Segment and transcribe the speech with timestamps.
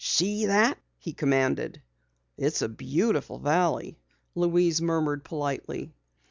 [0.03, 1.79] "See that!" he commanded.
[2.35, 3.99] "It's a beautiful valley,"
[4.33, 5.93] Louise murmured politely.